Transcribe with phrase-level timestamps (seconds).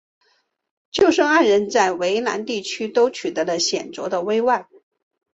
[0.89, 4.67] 舅甥二人在淮南地区都取得了显着的威望。